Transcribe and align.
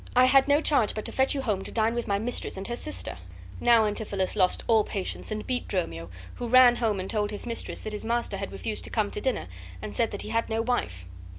I 0.15 0.25
had 0.25 0.47
no 0.47 0.61
charge 0.61 0.95
but 0.95 1.05
to 1.05 1.11
fetch 1.11 1.35
you 1.35 1.43
home 1.43 1.63
to 1.63 1.71
dine 1.71 1.93
with 1.93 2.07
my 2.07 2.17
mistress 2.17 2.57
and 2.57 2.67
her 2.67 2.75
sister." 2.75 3.19
Now 3.59 3.85
Antipholus 3.85 4.35
lost 4.35 4.63
all 4.65 4.83
patience, 4.83 5.29
and 5.29 5.45
beat 5.45 5.67
Dromio, 5.67 6.09
who 6.37 6.47
ran 6.47 6.77
home 6.77 6.99
and 6.99 7.07
told 7.07 7.29
his 7.29 7.45
mistress 7.45 7.81
that 7.81 7.93
his 7.93 8.03
master 8.03 8.37
had 8.37 8.51
refused 8.51 8.83
to 8.85 8.89
come 8.89 9.11
to 9.11 9.21
dinner 9.21 9.47
and 9.79 9.93
said 9.93 10.09
that 10.09 10.23
he 10.23 10.29
had 10.29 10.49
no 10.49 10.63
wife. 10.63 11.05